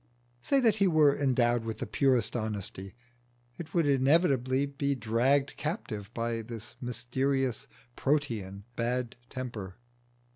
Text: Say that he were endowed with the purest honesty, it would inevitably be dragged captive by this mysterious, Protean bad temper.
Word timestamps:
Say 0.41 0.59
that 0.61 0.77
he 0.77 0.87
were 0.87 1.15
endowed 1.15 1.63
with 1.63 1.77
the 1.77 1.85
purest 1.85 2.35
honesty, 2.35 2.95
it 3.59 3.75
would 3.75 3.85
inevitably 3.85 4.65
be 4.65 4.95
dragged 4.95 5.57
captive 5.57 6.11
by 6.15 6.41
this 6.41 6.73
mysterious, 6.81 7.67
Protean 7.95 8.63
bad 8.75 9.15
temper. 9.29 9.75